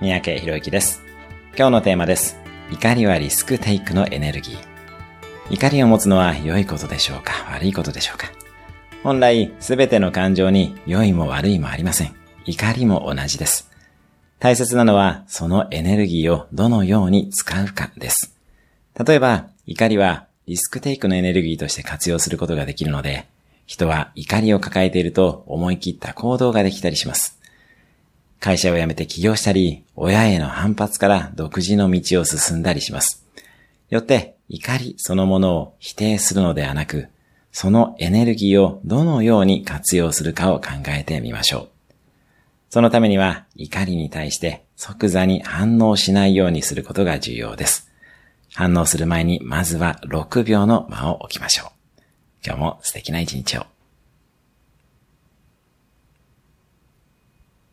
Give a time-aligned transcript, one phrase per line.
[0.00, 1.02] 三宅博之です。
[1.54, 2.38] 今日のテーマです。
[2.70, 4.56] 怒りはリスクテイクのエネルギー。
[5.50, 7.34] 怒りを持つのは良いことでしょうか？
[7.52, 8.28] 悪いことでしょうか？
[9.02, 12.14] 本来、すべての感情に良いも悪いもありません。
[12.46, 13.70] 怒りも同じです。
[14.38, 18.34] 大切なのは、そのエネルギーをどのように使うかです。
[19.06, 23.26] 例えば、怒りはリスクテイクのエネルギーとして活用することができるので、
[23.66, 27.38] 人は怒りを抱えていると思い切った行動ができたりします。
[28.50, 33.24] 会社を辞めて起業したり、親への反発から独自の道を進んだりします。
[33.90, 37.06] よって、怒りそのものを否定するのではなく、
[37.52, 41.68] そのエネルギーをどのように活用するかを考えてみましょう。
[42.70, 47.88] そのためには、怒りに対して即座に反応しないようにすることが重要です。
[48.52, 52.02] 反応する前に、まずは6秒の間を置きましょう。
[52.44, 53.66] 今日も素敵な一日を。